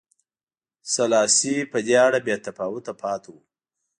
[0.93, 3.35] سلاسي په دې اړه بې تفاوته پاتې و.